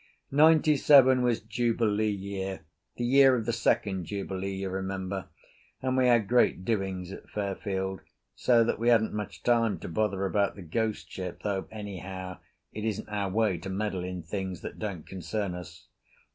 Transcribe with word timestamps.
Ninety 0.31 0.77
seven 0.77 1.21
was 1.21 1.41
Jubilee 1.41 2.09
year, 2.09 2.61
the 2.95 3.03
year 3.03 3.35
of 3.35 3.45
the 3.45 3.53
second 3.53 4.05
Jubilee, 4.05 4.55
you 4.55 4.67
remember, 4.71 5.29
and 5.79 5.95
we 5.95 6.07
had 6.07 6.27
great 6.27 6.65
doings 6.65 7.11
at 7.11 7.29
Fairfield, 7.29 8.01
so 8.33 8.63
that 8.63 8.79
we 8.79 8.89
hadn't 8.89 9.13
much 9.13 9.43
time 9.43 9.77
to 9.77 9.87
bother 9.87 10.25
about 10.25 10.55
the 10.55 10.63
ghost 10.63 11.11
ship 11.11 11.43
though 11.43 11.67
anyhow 11.69 12.39
it 12.73 12.83
isn't 12.83 13.09
our 13.09 13.29
way 13.29 13.59
to 13.59 13.69
meddle 13.69 14.03
in 14.03 14.23
things 14.23 14.61
that 14.61 14.79
don't 14.79 15.05
concern 15.05 15.53
us. 15.53 15.85